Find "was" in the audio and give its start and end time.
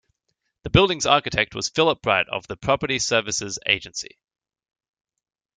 1.53-1.69